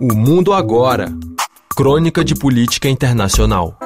[0.00, 1.08] O Mundo Agora
[1.76, 3.76] Crônica de Política Internacional.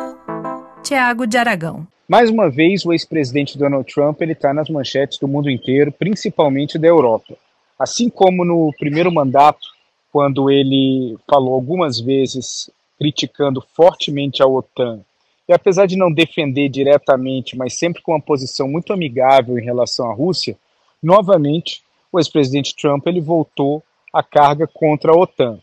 [0.83, 1.87] Tiago de Aragão.
[2.07, 6.87] Mais uma vez, o ex-presidente Donald Trump está nas manchetes do mundo inteiro, principalmente da
[6.87, 7.35] Europa.
[7.79, 9.67] Assim como no primeiro mandato,
[10.12, 15.00] quando ele falou algumas vezes criticando fortemente a OTAN,
[15.48, 20.10] e apesar de não defender diretamente, mas sempre com uma posição muito amigável em relação
[20.10, 20.58] à Rússia,
[21.02, 21.82] novamente
[22.12, 23.82] o ex-presidente Trump ele voltou
[24.12, 25.58] a carga contra a OTAN.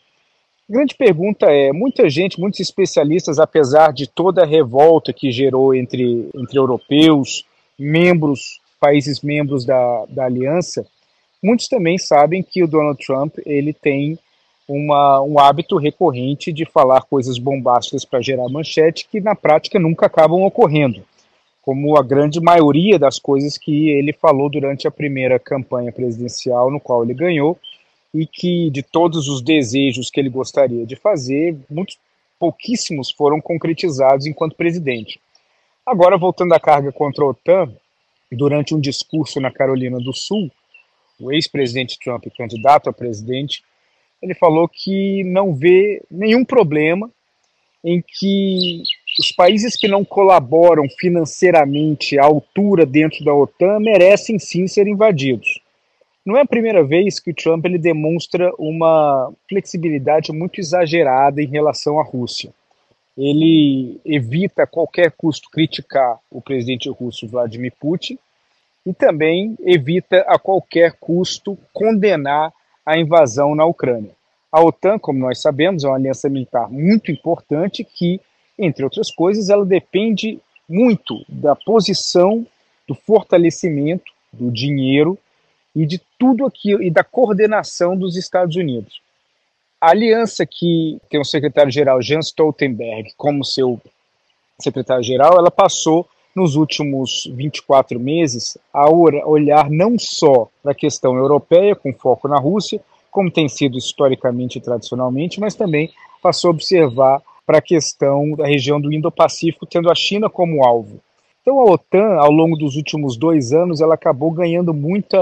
[0.70, 5.74] A grande pergunta é: muita gente, muitos especialistas, apesar de toda a revolta que gerou
[5.74, 7.44] entre, entre europeus,
[7.78, 10.86] membros, países membros da, da aliança,
[11.42, 14.20] muitos também sabem que o Donald Trump ele tem
[14.68, 20.06] uma, um hábito recorrente de falar coisas bombásticas para gerar manchete que na prática nunca
[20.06, 21.02] acabam ocorrendo,
[21.64, 26.80] como a grande maioria das coisas que ele falou durante a primeira campanha presidencial, no
[26.80, 27.58] qual ele ganhou,
[28.14, 31.98] e que de todos os desejos que ele gostaria de fazer, muitos
[32.40, 35.20] pouquíssimos foram concretizados enquanto presidente.
[35.86, 37.72] Agora, voltando à carga contra a OTAN,
[38.32, 40.52] durante um discurso na Carolina do Sul,
[41.20, 43.64] o ex-presidente Trump, candidato a presidente,
[44.22, 47.10] ele falou que não vê nenhum problema
[47.84, 48.84] em que
[49.18, 55.60] os países que não colaboram financeiramente à altura dentro da OTAN merecem sim ser invadidos.
[56.30, 61.48] Não é a primeira vez que o Trump ele demonstra uma flexibilidade muito exagerada em
[61.48, 62.52] relação à Rússia.
[63.18, 68.20] Ele evita a qualquer custo criticar o presidente russo Vladimir Putin
[68.86, 72.54] e também evita a qualquer custo condenar
[72.86, 74.12] a invasão na Ucrânia.
[74.52, 78.22] A OTAN, como nós sabemos, é uma aliança militar muito importante que,
[78.56, 80.38] entre outras coisas, ela depende
[80.70, 82.46] muito da posição,
[82.88, 85.18] do fortalecimento, do dinheiro
[85.76, 89.02] e de tudo aquilo e da coordenação dos Estados Unidos.
[89.80, 93.80] A aliança que tem o secretário-geral Jens Stoltenberg como seu
[94.60, 101.76] secretário-geral, ela passou nos últimos 24 meses a olhar não só para a questão europeia,
[101.76, 105.92] com foco na Rússia, como tem sido historicamente e tradicionalmente, mas também
[106.22, 111.02] passou a observar para a questão da região do Indo-Pacífico, tendo a China como alvo.
[111.50, 115.18] Então a OTAN, ao longo dos últimos dois anos, ela acabou ganhando muita,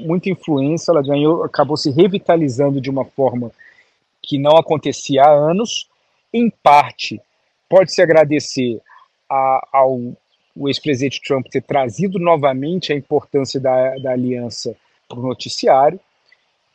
[0.00, 3.52] muita influência, ela ganhou, acabou se revitalizando de uma forma
[4.20, 5.88] que não acontecia há anos.
[6.34, 7.20] Em parte,
[7.68, 8.80] pode-se agradecer
[9.30, 10.00] a, ao
[10.66, 14.74] ex-presidente Trump ter trazido novamente a importância da, da aliança
[15.08, 16.00] para o noticiário,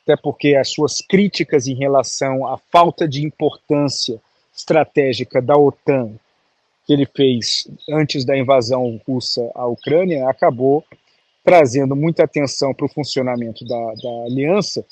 [0.04, 4.18] até porque as suas críticas em relação à falta de importância
[4.56, 6.14] estratégica da OTAN
[6.88, 10.86] que ele fez antes da invasão russa à Ucrânia acabou
[11.44, 14.86] trazendo muita atenção para o funcionamento da, da aliança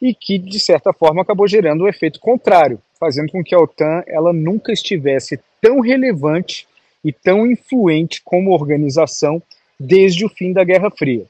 [0.00, 3.58] e que, de certa forma, acabou gerando o um efeito contrário, fazendo com que a
[3.58, 6.66] OTAN ela nunca estivesse tão relevante
[7.04, 9.42] e tão influente como organização
[9.78, 11.26] desde o fim da Guerra Fria.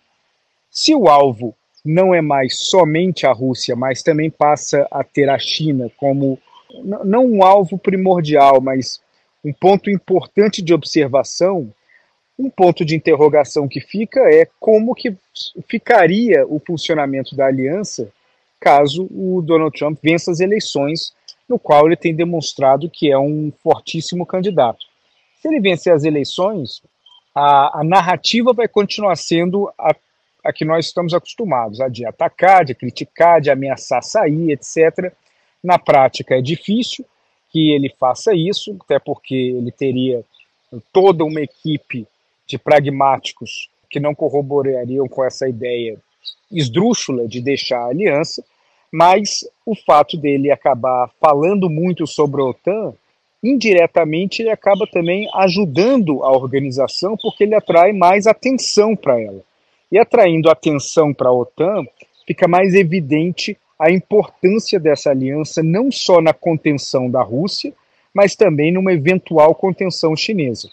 [0.71, 1.55] Se o alvo
[1.85, 6.39] não é mais somente a Rússia, mas também passa a ter a China como
[7.05, 9.01] não um alvo primordial, mas
[9.45, 11.73] um ponto importante de observação,
[12.39, 15.17] um ponto de interrogação que fica é como que
[15.69, 18.11] ficaria o funcionamento da aliança
[18.65, 21.13] caso o Donald Trump vença as eleições,
[21.47, 24.87] no qual ele tem demonstrado que é um fortíssimo candidato.
[25.39, 26.83] Se ele vencer as eleições,
[27.35, 29.95] a, a narrativa vai continuar sendo a,
[30.43, 35.13] a que nós estamos acostumados, a de atacar, de criticar, de ameaçar sair, etc.
[35.63, 37.05] Na prática é difícil,
[37.55, 40.25] que ele faça isso, até porque ele teria
[40.93, 42.05] toda uma equipe
[42.49, 45.97] de pragmáticos que não corroborariam com essa ideia
[46.51, 48.45] esdrúxula de deixar a aliança,
[48.93, 52.93] mas o fato dele acabar falando muito sobre a OTAN,
[53.41, 59.41] indiretamente ele acaba também ajudando a organização porque ele atrai mais atenção para ela.
[59.93, 61.85] E atraindo atenção para a OTAN,
[62.27, 67.73] fica mais evidente a importância dessa aliança não só na contenção da Rússia,
[68.13, 70.71] mas também numa eventual contenção chinesa.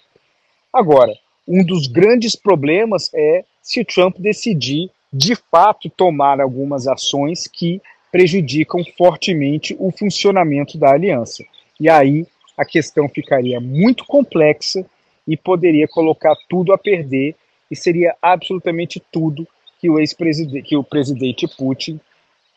[0.71, 1.13] Agora,
[1.47, 7.81] um dos grandes problemas é se Trump decidir de fato tomar algumas ações que
[8.11, 11.43] prejudicam fortemente o funcionamento da aliança.
[11.79, 12.27] E aí
[12.57, 14.85] a questão ficaria muito complexa
[15.27, 17.35] e poderia colocar tudo a perder
[17.69, 19.47] e seria absolutamente tudo
[19.79, 21.99] que o ex-presidente, que o presidente Putin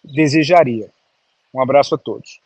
[0.05, 0.89] desejaria.
[1.53, 2.41] Um abraço a todos.